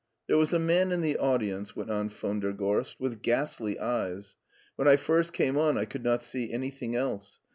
[0.27, 4.35] ''"There was a man in the audience," went on von der Gorst," with ghastly eyes.
[4.75, 7.39] When I first came on I could not see anything else.